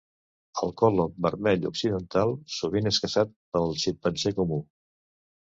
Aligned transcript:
El 0.61 0.71
còlob 0.81 1.19
vermell 1.25 1.67
occidental 1.71 2.33
sovint 2.55 2.91
és 2.93 2.99
caçat 3.05 3.37
pel 3.59 3.77
ximpanzé 3.87 4.35
comú. 4.41 4.61